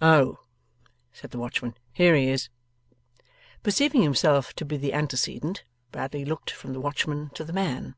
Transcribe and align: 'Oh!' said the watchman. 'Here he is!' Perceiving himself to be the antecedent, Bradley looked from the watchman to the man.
'Oh!' 0.00 0.38
said 1.12 1.32
the 1.32 1.40
watchman. 1.40 1.74
'Here 1.92 2.14
he 2.14 2.28
is!' 2.28 2.50
Perceiving 3.64 4.02
himself 4.02 4.54
to 4.54 4.64
be 4.64 4.76
the 4.76 4.92
antecedent, 4.92 5.64
Bradley 5.90 6.24
looked 6.24 6.52
from 6.52 6.72
the 6.72 6.78
watchman 6.80 7.30
to 7.34 7.42
the 7.42 7.52
man. 7.52 7.96